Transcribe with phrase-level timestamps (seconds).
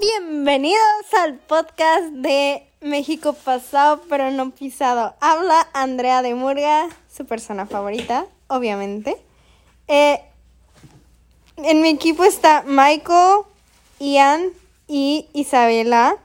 [0.00, 0.80] Bienvenidos
[1.22, 5.14] al podcast de México pasado pero no pisado.
[5.20, 9.18] Habla Andrea de Murga, su persona favorita, obviamente.
[9.88, 10.22] Eh,
[11.58, 13.40] en mi equipo está Michael,
[13.98, 14.46] Ian
[14.88, 16.16] y Isabela.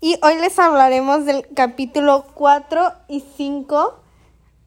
[0.00, 3.98] Y hoy les hablaremos del capítulo 4 y 5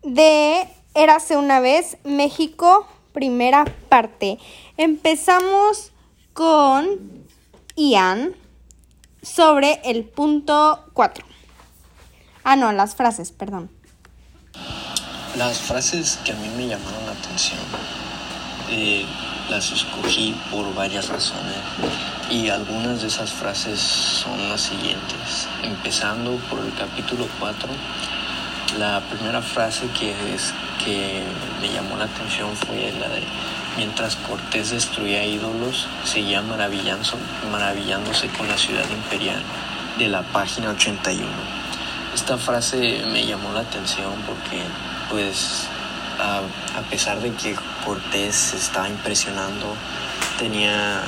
[0.03, 4.37] de Érase una vez México, primera parte.
[4.75, 5.93] Empezamos
[6.33, 7.25] con
[7.77, 8.35] Ian
[9.21, 11.25] sobre el punto 4.
[12.43, 13.69] Ah, no, las frases, perdón.
[15.37, 17.59] Las frases que a mí me llamaron la atención
[18.71, 19.03] eh,
[19.49, 21.55] las escogí por varias razones
[22.29, 25.47] y algunas de esas frases son las siguientes.
[25.63, 27.67] Empezando por el capítulo 4,
[28.77, 31.23] la primera frase que, es, que
[31.59, 33.23] me llamó la atención fue la de
[33.77, 39.41] Mientras Cortés destruía ídolos, seguía maravillándose con la ciudad imperial
[39.97, 41.25] de la página 81.
[42.13, 44.61] Esta frase me llamó la atención porque,
[45.09, 45.67] pues,
[46.19, 46.39] a,
[46.77, 49.75] a pesar de que Cortés estaba impresionando,
[50.37, 51.01] tenía,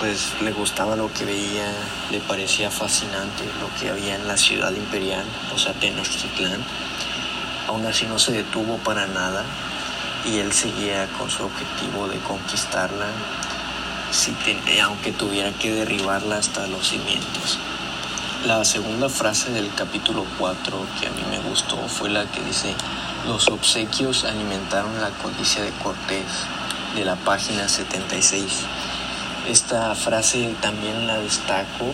[0.00, 1.70] pues, le gustaba lo que veía,
[2.10, 6.64] le parecía fascinante lo que había en la ciudad imperial, o sea, Tenochtitlán.
[7.68, 9.44] Aún así no se detuvo para nada
[10.26, 13.06] y él seguía con su objetivo de conquistarla,
[14.82, 17.58] aunque tuviera que derribarla hasta los cimientos.
[18.44, 22.74] La segunda frase del capítulo 4 que a mí me gustó fue la que dice,
[23.26, 26.26] los obsequios alimentaron la codicia de Cortés,
[26.94, 28.44] de la página 76.
[29.48, 31.92] Esta frase también la destaco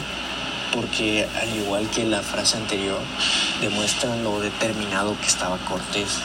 [0.72, 2.98] porque al igual que la frase anterior,
[3.60, 6.18] demuestra lo determinado que estaba Cortés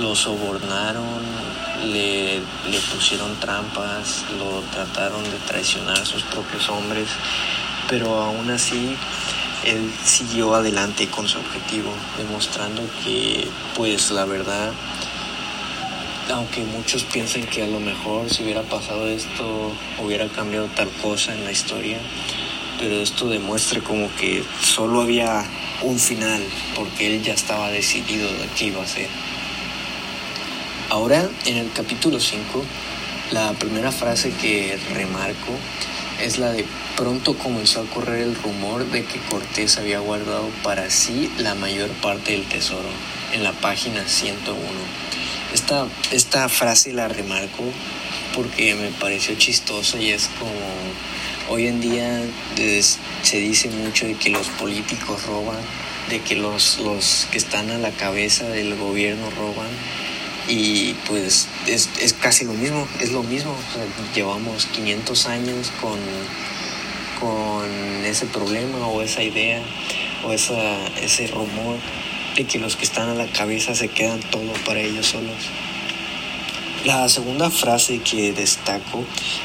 [0.00, 1.22] lo sobornaron,
[1.92, 2.40] le,
[2.92, 7.08] pusieron trampas, lo trataron de traicionar a sus propios hombres,
[7.88, 8.96] pero aún así
[9.64, 14.72] él siguió adelante con su objetivo, demostrando que pues la verdad,
[16.32, 19.72] aunque muchos piensen que a lo mejor si hubiera pasado esto
[20.02, 21.98] hubiera cambiado tal cosa en la historia,
[22.78, 25.44] pero esto demuestra como que solo había
[25.82, 26.42] un final,
[26.74, 29.08] porque él ya estaba decidido de qué iba a hacer.
[30.90, 32.64] Ahora, en el capítulo 5,
[33.32, 35.52] la primera frase que remarco
[36.18, 36.64] es la de
[36.96, 41.90] pronto comenzó a correr el rumor de que Cortés había guardado para sí la mayor
[42.00, 42.88] parte del tesoro,
[43.34, 44.58] en la página 101.
[45.52, 47.64] Esta, esta frase la remarco
[48.34, 52.22] porque me pareció chistosa y es como hoy en día
[53.20, 55.58] se dice mucho de que los políticos roban,
[56.08, 59.68] de que los, los que están a la cabeza del gobierno roban
[60.48, 63.54] y pues es, es, casi lo mismo, es lo mismo.
[64.14, 65.98] llevamos 500 años con,
[67.20, 69.60] con ese problema o esa idea
[70.24, 71.76] o esa, ese rumor
[72.36, 75.36] de que los que están a la cabeza se quedan todo para ellos solos.
[76.84, 79.04] La segunda frase que destaco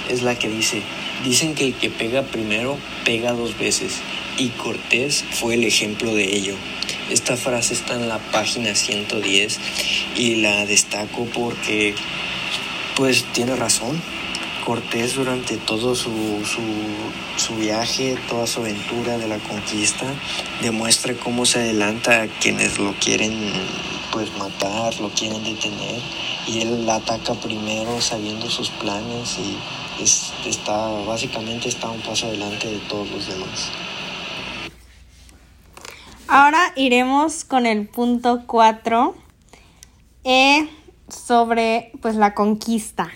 [0.10, 0.82] es la que dice,
[1.26, 3.96] dicen que el que pega primero pega dos veces
[4.38, 6.56] y Cortés fue el ejemplo de ello.
[7.10, 9.60] Esta frase está en la página 110
[10.16, 11.96] y la destaco porque
[12.96, 14.02] pues tiene razón.
[14.66, 16.12] Cortés durante todo su,
[17.36, 20.06] su, viaje, toda su aventura de la conquista,
[20.62, 23.38] demuestra cómo se adelanta a quienes lo quieren
[24.14, 26.00] pues matar, lo quieren detener
[26.48, 29.58] y él la ataca primero sabiendo sus planes y
[30.48, 33.70] está básicamente está un paso adelante de todos los demás.
[36.28, 39.16] Ahora iremos con el punto 4
[40.24, 40.70] eh,
[41.10, 43.12] sobre pues la conquista.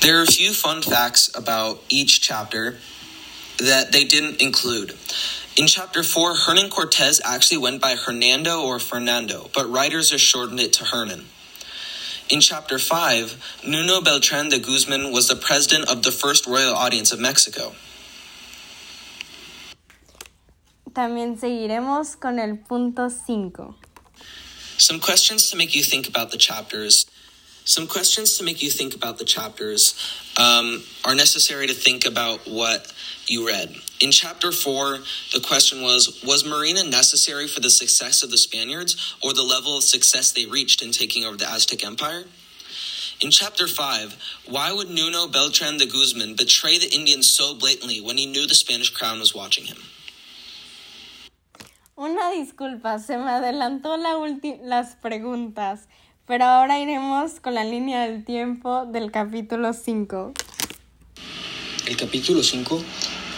[0.00, 2.76] There are a few fun facts about each chapter
[3.58, 4.94] that they didn't include.
[5.56, 10.60] In chapter 4, Hernan Cortez actually went by Hernando or Fernando, but writers have shortened
[10.60, 11.26] it to Hernan.
[12.28, 17.10] In chapter 5, Nuno Beltran de Guzman was the president of the first royal audience
[17.10, 17.72] of Mexico.
[20.98, 23.72] También seguiremos con el punto 5.
[24.78, 27.06] Some questions to make you think about the chapters.
[27.64, 29.94] Some questions to make you think about the chapters
[30.36, 32.92] um, are necessary to think about what
[33.28, 33.76] you read.
[34.00, 34.98] In chapter 4,
[35.34, 39.76] the question was Was Marina necessary for the success of the Spaniards or the level
[39.76, 42.24] of success they reached in taking over the Aztec Empire?
[43.20, 44.16] In chapter 5,
[44.48, 48.56] why would Nuno Beltran de Guzman betray the Indians so blatantly when he knew the
[48.56, 49.78] Spanish crown was watching him?
[51.98, 54.14] Una disculpa, se me adelantó la
[54.62, 55.88] las preguntas,
[56.28, 60.32] pero ahora iremos con la línea del tiempo del capítulo 5.
[61.86, 62.84] El capítulo 5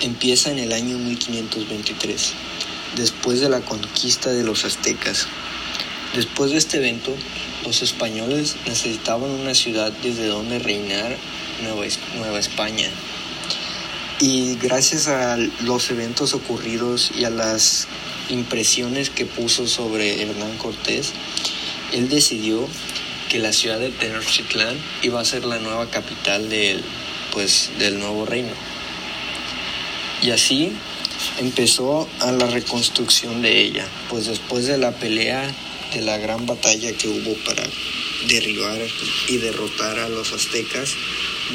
[0.02, 2.34] empieza en el año 1523,
[2.96, 5.26] después de la conquista de los aztecas.
[6.14, 7.14] Después de este evento,
[7.64, 11.16] los españoles necesitaban una ciudad desde donde reinar
[11.62, 11.86] Nueva,
[12.18, 12.90] Nueva España.
[14.20, 17.88] Y gracias a los eventos ocurridos y a las
[18.30, 21.12] impresiones que puso sobre Hernán Cortés,
[21.92, 22.68] él decidió
[23.28, 26.82] que la ciudad de Tenochtitlán iba a ser la nueva capital del,
[27.32, 28.52] pues, del nuevo reino.
[30.22, 30.72] Y así
[31.38, 35.50] empezó a la reconstrucción de ella, pues después de la pelea,
[35.94, 37.62] de la gran batalla que hubo para
[38.28, 38.78] derribar
[39.28, 40.94] y derrotar a los aztecas,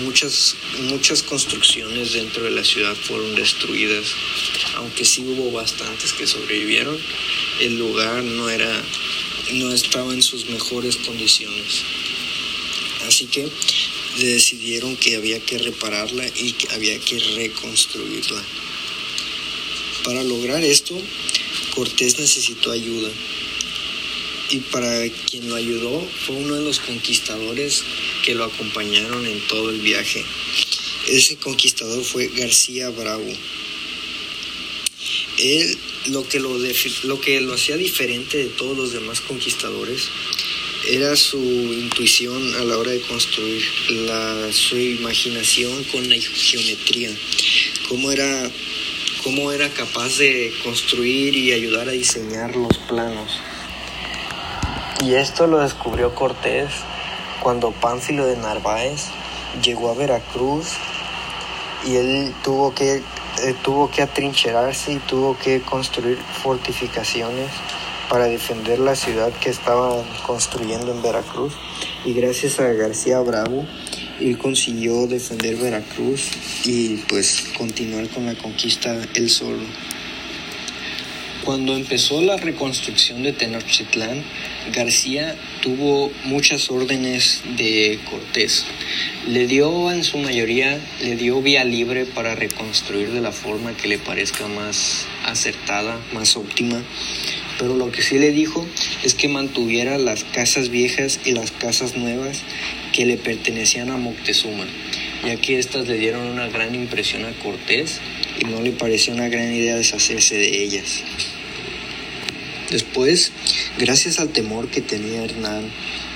[0.04, 0.56] muchas,
[0.90, 4.08] muchas construcciones dentro de la ciudad fueron destruidas,
[4.76, 6.98] aunque sí hubo bastantes que sobrevivieron,
[7.62, 8.84] el lugar no era
[9.54, 11.84] no estaba en sus mejores condiciones.
[13.08, 13.48] Así que
[14.18, 18.44] decidieron que había que repararla y que había que reconstruirla.
[20.04, 21.00] Para lograr esto,
[21.76, 23.10] Cortés necesitó ayuda.
[24.50, 27.84] Y para quien lo ayudó fue uno de los conquistadores
[28.26, 30.26] que lo acompañaron en todo el viaje.
[31.08, 33.32] Ese conquistador fue García Bravo.
[35.38, 35.78] Él
[36.08, 36.58] lo que lo,
[37.04, 40.10] lo que lo hacía diferente de todos los demás conquistadores
[40.88, 47.10] era su intuición a la hora de construir, la, su imaginación con la geometría,
[47.90, 48.52] cómo era,
[49.24, 53.40] cómo era capaz de construir y ayudar a diseñar los planos.
[55.04, 56.72] Y esto lo descubrió Cortés
[57.46, 59.04] cuando Pánfilo de Narváez
[59.64, 60.70] llegó a Veracruz
[61.86, 67.52] y él tuvo que eh, tuvo que atrincherarse y tuvo que construir fortificaciones
[68.10, 71.54] para defender la ciudad que estaba construyendo en Veracruz.
[72.04, 73.64] Y gracias a García Bravo,
[74.20, 76.32] él consiguió defender Veracruz
[76.64, 79.62] y pues continuar con la conquista él solo.
[81.46, 84.24] Cuando empezó la reconstrucción de Tenochtitlán,
[84.74, 88.66] García tuvo muchas órdenes de Cortés.
[89.28, 93.88] Le dio en su mayoría, le dio vía libre para reconstruir de la forma que
[93.88, 96.82] le parezca más acertada, más óptima.
[97.60, 98.66] Pero lo que sí le dijo
[99.04, 102.42] es que mantuviera las casas viejas y las casas nuevas
[102.92, 104.66] que le pertenecían a Moctezuma,
[105.24, 108.02] ya que éstas le dieron una gran impresión a Cortés
[108.42, 111.04] y no le pareció una gran idea deshacerse de ellas.
[112.70, 113.32] Después,
[113.78, 115.72] gracias al temor que tenía Hernán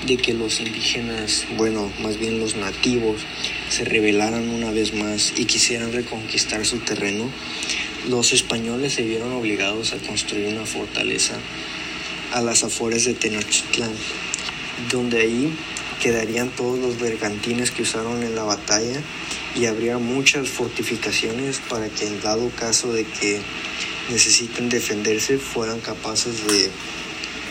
[0.06, 3.20] de que los indígenas, bueno, más bien los nativos,
[3.68, 7.30] se rebelaran una vez más y quisieran reconquistar su terreno,
[8.08, 11.34] los españoles se vieron obligados a construir una fortaleza
[12.32, 13.92] a las afueras de Tenochtitlán,
[14.90, 15.52] donde ahí
[16.02, 19.00] quedarían todos los bergantines que usaron en la batalla
[19.54, 23.40] y habría muchas fortificaciones para que en dado caso de que
[24.10, 26.70] necesiten defenderse fueran capaces de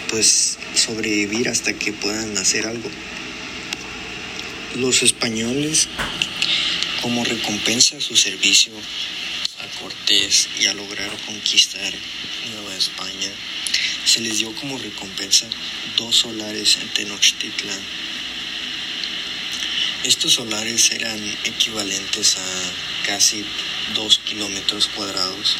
[0.09, 2.89] pues sobrevivir hasta que puedan hacer algo.
[4.75, 5.87] Los españoles,
[7.01, 8.73] como recompensa a su servicio
[9.59, 11.93] a Cortés y a lograr conquistar
[12.51, 13.29] Nueva España,
[14.05, 15.47] se les dio como recompensa
[15.97, 17.81] dos solares en Tenochtitlán.
[20.03, 23.43] Estos solares eran equivalentes a casi
[23.95, 25.57] dos kilómetros cuadrados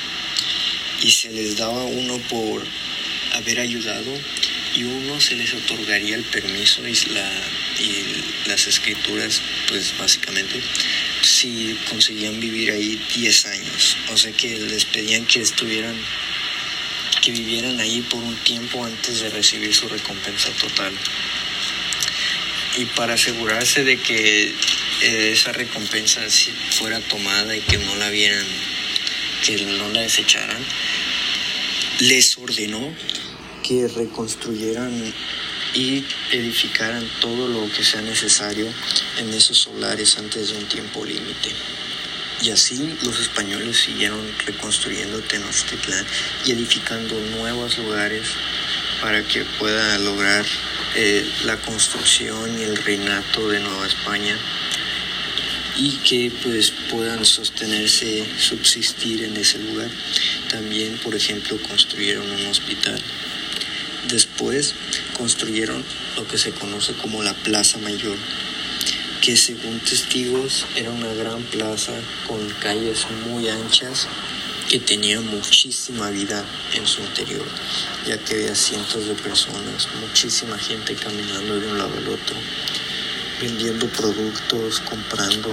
[1.01, 2.65] y se les daba uno por
[3.34, 4.12] haber ayudado
[4.75, 7.32] y uno se les otorgaría el permiso y, la,
[7.79, 10.62] y las escrituras, pues básicamente,
[11.22, 13.98] si conseguían vivir ahí 10 años.
[14.12, 15.96] O sea que les pedían que estuvieran,
[17.22, 20.94] que vivieran ahí por un tiempo antes de recibir su recompensa total.
[22.77, 24.53] Y para asegurarse de que
[25.01, 26.22] eh, esa recompensa
[26.77, 28.46] fuera tomada y que no la vieran
[29.46, 30.63] que no la desecharan,
[32.00, 32.93] les ordenó
[33.63, 35.13] que reconstruyeran
[35.74, 38.67] y edificaran todo lo que sea necesario
[39.17, 41.51] en esos solares antes de un tiempo límite.
[42.41, 46.05] Y así los españoles siguieron reconstruyendo Tenochtitlán
[46.46, 48.27] y edificando nuevos lugares
[49.01, 50.46] para que pueda lograr
[50.96, 54.38] eh, la construcción y el reinato de Nueva España
[55.75, 59.89] y que pues puedan sostenerse, subsistir en ese lugar.
[60.50, 63.00] También, por ejemplo, construyeron un hospital.
[64.08, 64.74] Después
[65.17, 65.84] construyeron
[66.15, 68.17] lo que se conoce como la Plaza Mayor,
[69.22, 71.93] que según testigos era una gran plaza
[72.27, 74.08] con calles muy anchas
[74.69, 77.46] que tenía muchísima vida en su interior,
[78.08, 82.36] ya que había cientos de personas, muchísima gente caminando de un lado al otro
[83.41, 85.50] vendiendo productos, comprando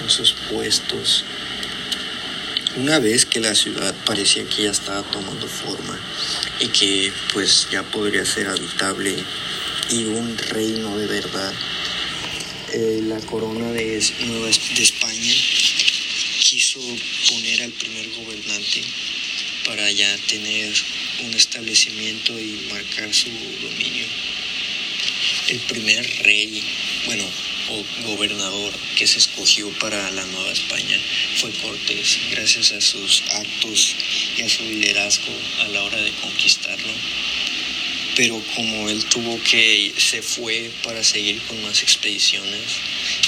[0.00, 1.24] en sus puestos.
[2.76, 5.98] Una vez que la ciudad parecía que ya estaba tomando forma
[6.60, 9.16] y que pues ya podría ser habitable
[9.90, 11.54] y un reino de verdad,
[12.72, 15.34] eh, la corona de, Nueva, de España
[16.40, 16.80] quiso
[17.30, 18.82] poner al primer gobernante
[19.64, 20.72] para ya tener
[21.24, 24.06] un establecimiento y marcar su dominio.
[25.48, 26.62] El primer rey,
[27.06, 27.24] bueno,
[28.04, 30.98] gobernador que se escogió para la Nueva España
[31.36, 33.94] fue Cortés, gracias a sus actos
[34.36, 36.92] y a su liderazgo a la hora de conquistarlo.
[38.16, 42.62] Pero como él tuvo que, se fue para seguir con más expediciones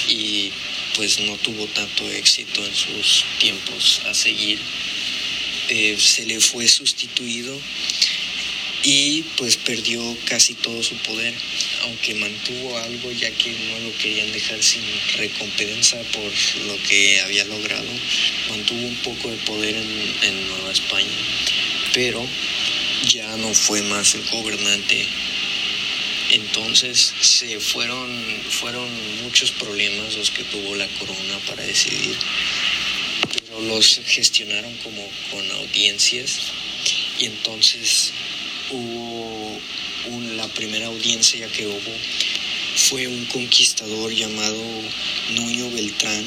[0.07, 0.51] y
[0.95, 4.59] pues no tuvo tanto éxito en sus tiempos a seguir,
[5.69, 7.59] eh, se le fue sustituido
[8.83, 11.33] y pues perdió casi todo su poder,
[11.83, 14.83] aunque mantuvo algo ya que no lo querían dejar sin
[15.17, 16.31] recompensa por
[16.65, 17.89] lo que había logrado,
[18.49, 21.07] mantuvo un poco de poder en, Nueva España,
[21.93, 22.25] pero
[23.07, 25.07] ya no fue más el gobernante.
[26.31, 28.07] Entonces se fueron,
[28.49, 28.87] fueron
[29.23, 32.15] muchos problemas los que tuvo la corona para decidir,
[33.33, 36.39] pero los gestionaron como con audiencias
[37.19, 38.13] y entonces
[38.71, 39.59] hubo
[40.35, 41.93] la primera audiencia que hubo
[42.75, 44.63] fue un conquistador llamado
[45.31, 46.25] Nuño Beltrán,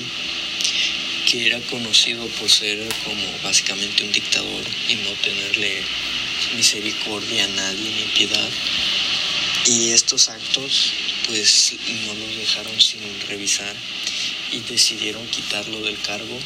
[1.31, 5.83] que era conocido por ser como básicamente un dictador y no tenerle
[6.55, 8.51] misericordia a nadie ni piedad.
[9.67, 10.93] Y estos actos
[11.27, 11.75] pues
[12.07, 13.75] no los dejaron sin revisar
[14.51, 16.39] y decidieron quitarlo del cargo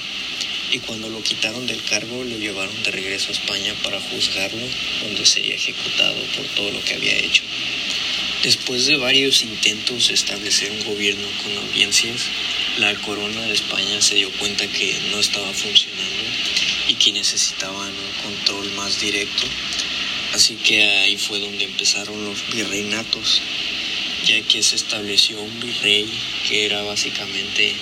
[0.72, 4.66] y cuando lo quitaron del cargo lo llevaron de regreso a España para juzgarlo,
[5.02, 7.42] donde sería ejecutado por todo lo que había hecho.
[8.42, 12.26] Después de varios intentos de establecer un gobierno con audiencias,
[12.78, 16.22] la corona de España se dio cuenta que no estaba funcionando
[16.88, 19.46] y que necesitaban un control más directo.
[20.34, 23.40] Así que ahí fue donde empezaron los virreinatos,
[24.26, 26.06] ya que se estableció un virrey
[26.48, 27.74] que era básicamente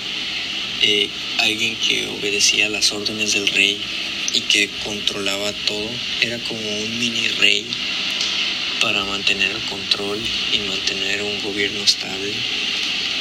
[1.39, 3.81] alguien que obedecía las órdenes del rey
[4.33, 5.89] y que controlaba todo.
[6.21, 7.65] Era como un mini rey
[8.81, 10.19] para mantener el control
[10.53, 12.33] y mantener un gobierno estable.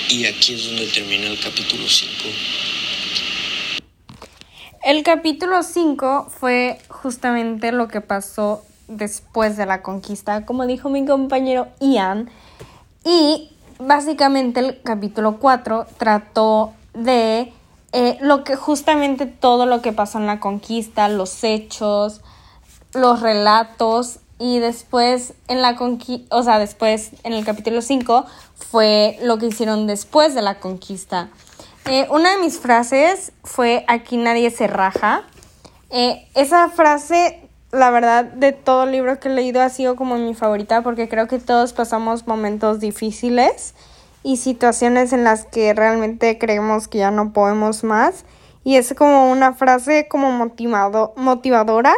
[0.09, 2.13] Y aquí es donde termina el capítulo 5.
[4.85, 11.07] El capítulo 5 fue justamente lo que pasó después de la conquista, como dijo mi
[11.07, 12.31] compañero Ian.
[13.05, 17.53] Y básicamente el capítulo 4 trató de
[17.93, 22.23] eh, lo que justamente todo lo que pasó en la conquista, los hechos,
[22.93, 29.19] los relatos y después en la conquista, o sea, después en el capítulo 5 fue
[29.23, 31.29] lo que hicieron después de la conquista.
[31.87, 35.23] Eh, una de mis frases fue aquí nadie se raja.
[35.91, 40.17] Eh, esa frase, la verdad, de todo el libro que he leído ha sido como
[40.17, 43.75] mi favorita porque creo que todos pasamos momentos difíciles
[44.25, 48.25] y situaciones en las que realmente creemos que ya no podemos más.
[48.65, 51.95] Y es como una frase como motivado, motivadora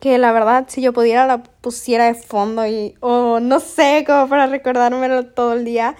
[0.00, 4.28] que la verdad si yo pudiera la pusiera de fondo y o no sé, como
[4.28, 5.94] para recordármelo todo el día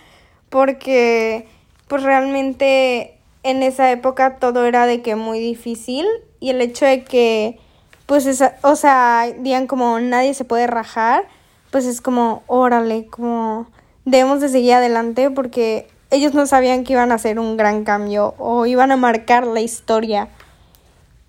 [0.50, 1.46] porque
[1.86, 6.04] pues realmente en esa época todo era de que muy difícil
[6.40, 7.60] y el hecho de que
[8.06, 11.28] pues esa, o sea, digan como nadie se puede rajar,
[11.70, 13.68] pues es como órale, como
[14.04, 18.34] debemos de seguir adelante porque ellos no sabían que iban a hacer un gran cambio
[18.38, 20.28] o iban a marcar la historia.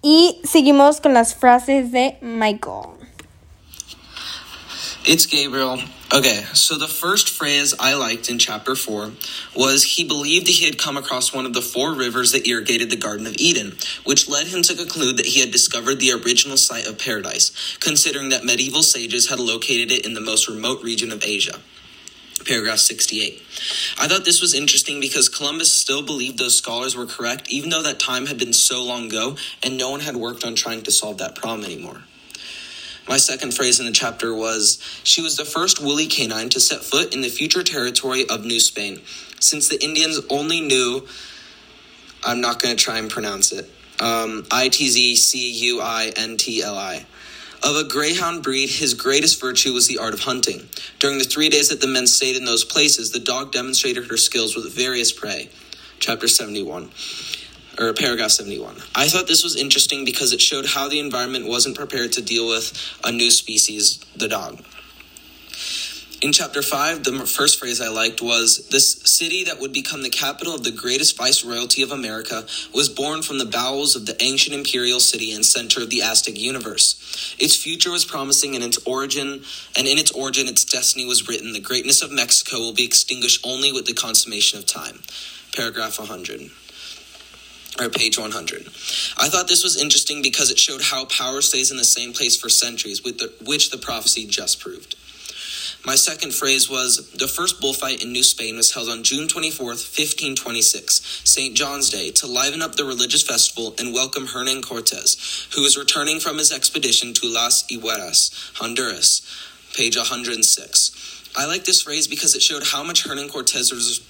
[0.01, 2.89] Y seguimos con las frases de Michael.
[5.05, 5.79] It's Gabriel.
[6.13, 9.11] Okay, so the first phrase I liked in chapter 4
[9.55, 12.95] was he believed he had come across one of the four rivers that irrigated the
[12.95, 13.75] Garden of Eden,
[14.05, 18.29] which led him to conclude that he had discovered the original site of paradise, considering
[18.29, 21.59] that medieval sages had located it in the most remote region of Asia
[22.45, 23.41] paragraph 68.
[23.99, 27.83] I thought this was interesting because Columbus still believed those scholars were correct, even though
[27.83, 30.91] that time had been so long ago and no one had worked on trying to
[30.91, 32.03] solve that problem anymore.
[33.07, 36.81] My second phrase in the chapter was She was the first woolly canine to set
[36.83, 39.01] foot in the future territory of New Spain,
[39.39, 41.05] since the Indians only knew,
[42.23, 43.69] I'm not going to try and pronounce it,
[43.99, 47.05] um, I T Z C U I N T L I.
[47.63, 50.67] Of a greyhound breed, his greatest virtue was the art of hunting.
[50.99, 54.17] During the three days that the men stayed in those places, the dog demonstrated her
[54.17, 55.49] skills with various prey.
[55.99, 56.91] Chapter 71
[57.79, 58.75] or paragraph 71.
[58.93, 62.47] I thought this was interesting because it showed how the environment wasn't prepared to deal
[62.47, 64.61] with a new species, the dog.
[66.23, 70.09] In chapter 5, the first phrase I liked was This city that would become the
[70.09, 74.55] capital of the greatest viceroyalty of America was born from the bowels of the ancient
[74.55, 77.35] imperial city and center of the Aztec universe.
[77.37, 79.43] Its future was promising in its origin
[79.75, 81.51] and in its origin its destiny was written.
[81.51, 85.01] The greatness of Mexico will be extinguished only with the consummation of time.
[85.53, 86.49] Paragraph 100
[87.81, 88.67] or page 100.
[89.17, 92.37] I thought this was interesting because it showed how power stays in the same place
[92.39, 94.95] for centuries, with the, which the prophecy just proved.
[95.85, 99.83] My second phrase was the first bullfight in New Spain was held on June 24th,
[99.83, 101.53] 1526, St.
[101.53, 106.21] John's Day, to liven up the religious festival and welcome Hernan Cortes, who was returning
[106.21, 109.27] from his expedition to Las Igueras, Honduras,
[109.75, 111.31] page 106.
[111.35, 114.01] I like this phrase because it showed how much Hernan was,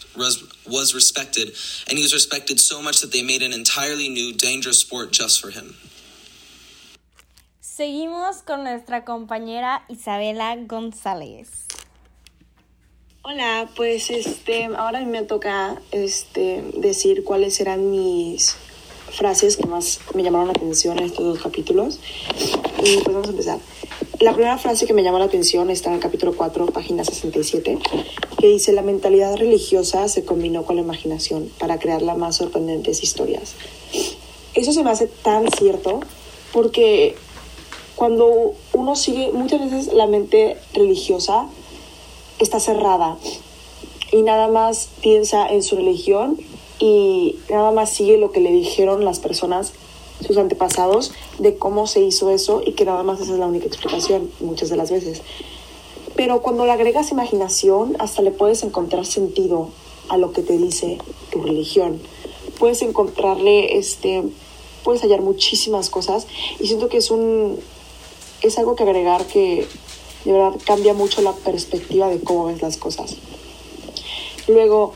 [0.68, 1.56] was respected,
[1.90, 5.42] and he was respected so much that they made an entirely new, dangerous sport just
[5.42, 5.74] for him.
[7.62, 11.63] Seguimos con nuestra compañera Isabela González.
[13.26, 18.58] Hola, pues este, ahora me toca este, decir cuáles eran mis
[19.12, 22.02] frases que más me llamaron la atención en estos dos capítulos.
[22.84, 23.60] Y pues vamos a empezar.
[24.20, 27.80] La primera frase que me llamó la atención está en el capítulo 4, página 67,
[28.40, 33.04] que dice, la mentalidad religiosa se combinó con la imaginación para crear las más sorprendentes
[33.04, 33.56] historias.
[34.54, 36.02] Eso se me hace tan cierto
[36.52, 37.16] porque
[37.96, 41.48] cuando uno sigue, muchas veces la mente religiosa
[42.40, 43.18] está cerrada
[44.12, 46.38] y nada más piensa en su religión
[46.80, 49.74] y nada más sigue lo que le dijeron las personas,
[50.26, 53.66] sus antepasados, de cómo se hizo eso y que nada más esa es la única
[53.66, 55.22] explicación muchas de las veces.
[56.16, 59.70] Pero cuando le agregas imaginación, hasta le puedes encontrar sentido
[60.10, 61.00] a lo que te dice
[61.32, 62.00] tu religión.
[62.60, 64.24] Puedes encontrarle, este,
[64.84, 66.28] puedes hallar muchísimas cosas
[66.60, 67.60] y siento que es un,
[68.42, 69.68] es algo que agregar que
[70.26, 73.16] de verdad cambia mucho la perspectiva de cómo ves las cosas.
[74.48, 74.94] Luego,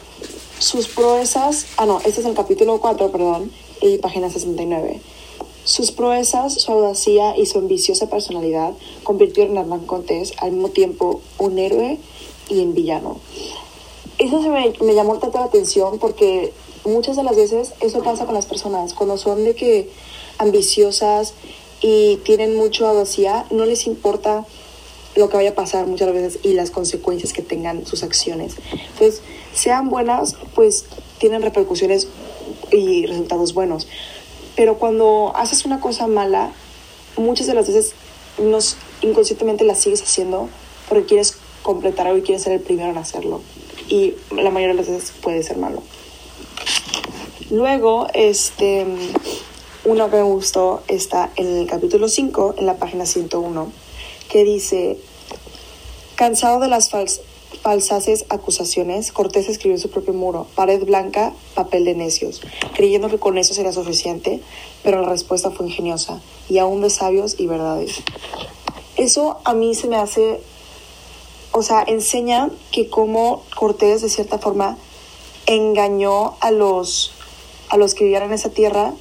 [0.59, 4.99] sus proezas, ah no, este es el capítulo 4, perdón, y página 69.
[5.63, 11.21] Sus proezas, su audacia y su ambiciosa personalidad convirtieron a Hernán Cortés al mismo tiempo
[11.37, 11.97] un héroe
[12.49, 13.19] y un villano.
[14.17, 16.53] Eso se me, me llamó tanto la atención porque
[16.85, 19.89] muchas de las veces eso pasa con las personas, cuando son de que
[20.37, 21.33] ambiciosas
[21.81, 24.45] y tienen mucho audacia, no les importa
[25.15, 28.55] lo que vaya a pasar muchas veces y las consecuencias que tengan sus acciones.
[28.71, 29.21] Entonces,
[29.53, 30.85] sean buenas, pues
[31.17, 32.07] tienen repercusiones
[32.71, 33.87] y resultados buenos.
[34.55, 36.51] Pero cuando haces una cosa mala,
[37.15, 37.93] muchas de las veces
[38.37, 40.49] nos, inconscientemente la sigues haciendo
[40.89, 43.41] porque quieres completar algo y quieres ser el primero en hacerlo.
[43.89, 45.81] Y la mayoría de las veces puede ser malo.
[47.49, 48.85] Luego, este,
[49.85, 53.71] uno que me gustó está en el capítulo 5, en la página 101,
[54.29, 54.97] que dice,
[56.15, 57.21] cansado de las fals
[57.61, 62.41] falsaces acusaciones, Cortés escribió en su propio muro, pared blanca, papel de necios,
[62.75, 64.41] creyendo que con eso sería suficiente,
[64.83, 68.03] pero la respuesta fue ingeniosa, y aún de sabios y verdades.
[68.95, 70.39] Eso a mí se me hace,
[71.51, 74.77] o sea, enseña que como Cortés de cierta forma
[75.45, 77.11] engañó a los,
[77.69, 78.93] a los que vivían en esa tierra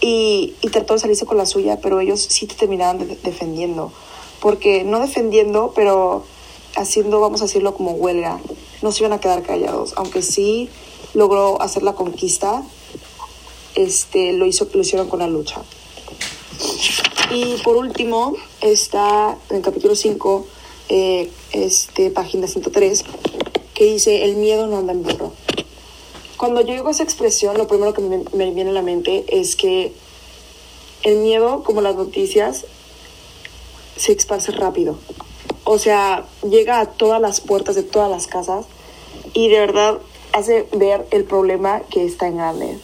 [0.00, 3.92] y, trató de salirse con la suya, pero ellos sí te terminaban de defendiendo.
[4.42, 6.24] Porque no defendiendo, pero
[6.76, 8.40] haciendo, vamos a decirlo como huelga,
[8.82, 9.94] no se iban a quedar callados.
[9.96, 10.68] Aunque sí
[11.14, 12.62] logró hacer la conquista,
[13.74, 15.62] este, lo, hizo, lo hicieron con la lucha.
[17.30, 20.46] Y por último, está en el capítulo 5,
[20.88, 23.04] eh, este, página 103,
[23.74, 25.32] que dice, el miedo no anda en burro.
[26.36, 29.54] Cuando yo digo esa expresión, lo primero que me, me viene a la mente es
[29.54, 29.92] que
[31.04, 32.66] el miedo, como las noticias,
[34.02, 34.98] se esparce rápido.
[35.62, 38.66] O sea, llega a todas las puertas de todas las casas
[39.32, 39.98] y de verdad
[40.32, 42.78] hace ver el problema que está en grande.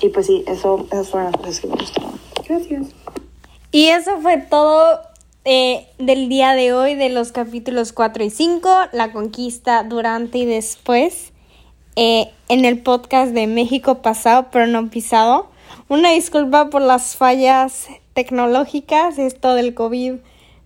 [0.00, 2.18] Y pues sí, eso, esas fueron las cosas que me gustaron.
[2.48, 2.86] Gracias.
[3.72, 5.00] Y eso fue todo
[5.44, 10.46] eh, del día de hoy de los capítulos 4 y 5, la conquista durante y
[10.46, 11.32] después,
[11.96, 15.50] eh, en el podcast de México pasado pero no pisado.
[15.88, 20.14] Una disculpa por las fallas tecnológicas, esto del COVID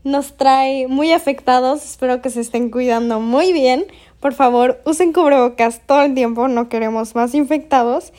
[0.04, 3.86] nos trae muy afectados, espero que se estén cuidando muy bien.
[4.20, 8.12] Por favor, usen cubrebocas todo el tiempo, no queremos más infectados.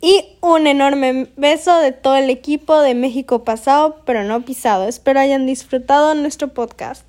[0.00, 4.88] Y un enorme beso de todo el equipo de México pasado, pero no pisado.
[4.88, 7.04] Espero hayan disfrutado nuestro podcast.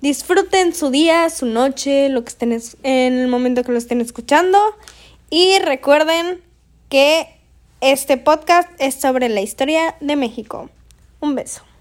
[0.00, 4.58] Disfruten su día, su noche, lo que estén en el momento que lo estén escuchando.
[5.30, 6.42] Y recuerden
[6.88, 7.28] que
[7.80, 10.70] este podcast es sobre la historia de México.
[11.22, 11.71] Un beso.